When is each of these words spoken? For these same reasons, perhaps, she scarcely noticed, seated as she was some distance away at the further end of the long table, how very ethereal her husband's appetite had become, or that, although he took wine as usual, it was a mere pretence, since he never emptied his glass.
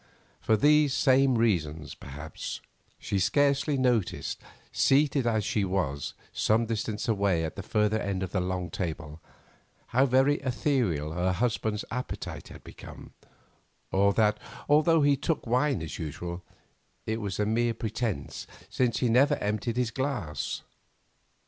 For 0.39 0.57
these 0.57 0.95
same 0.95 1.37
reasons, 1.37 1.93
perhaps, 1.93 2.59
she 2.97 3.19
scarcely 3.19 3.77
noticed, 3.77 4.41
seated 4.71 5.27
as 5.27 5.45
she 5.45 5.63
was 5.63 6.15
some 6.33 6.65
distance 6.65 7.07
away 7.07 7.45
at 7.45 7.55
the 7.55 7.61
further 7.61 7.99
end 7.99 8.23
of 8.23 8.31
the 8.31 8.39
long 8.39 8.71
table, 8.71 9.21
how 9.89 10.07
very 10.07 10.37
ethereal 10.37 11.11
her 11.13 11.31
husband's 11.33 11.85
appetite 11.91 12.47
had 12.47 12.63
become, 12.63 13.13
or 13.91 14.11
that, 14.13 14.39
although 14.67 15.03
he 15.03 15.15
took 15.15 15.45
wine 15.45 15.83
as 15.83 15.99
usual, 15.99 16.41
it 17.05 17.21
was 17.21 17.39
a 17.39 17.45
mere 17.45 17.75
pretence, 17.75 18.47
since 18.71 19.01
he 19.01 19.07
never 19.07 19.35
emptied 19.35 19.77
his 19.77 19.91
glass. 19.91 20.63